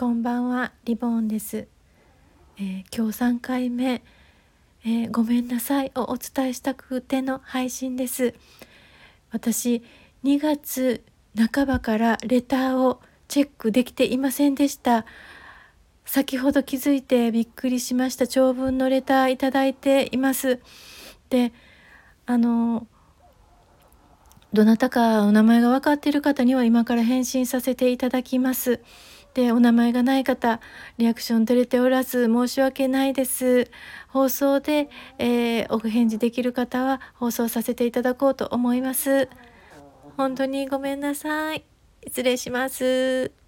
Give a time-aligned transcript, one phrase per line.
[0.00, 1.68] こんばんはリボンです、
[2.56, 4.02] えー、今日3回目、
[4.82, 5.92] えー、ごめんなさい。
[5.94, 8.34] をお伝えしたくての配信です。
[9.30, 9.82] 私
[10.24, 11.04] 2月
[11.36, 15.04] 半ばからレターをチェックできていませんでした。
[16.06, 18.26] 先ほど気づいてびっくりしました。
[18.26, 20.60] 長文のレターいただいています。
[21.28, 21.52] で
[22.24, 22.86] あの
[24.54, 28.80] どなたかお名前が分かっている方には今から返信させていただきます。
[29.34, 30.60] でお名前がない方
[30.98, 33.70] リアクション取れておらず申し訳ないです。
[34.08, 39.28] 放送で、えー、お返事できる方は放送させていただこうと思います。
[40.16, 41.64] 本当にごめんなさい。
[42.06, 43.39] 失礼します。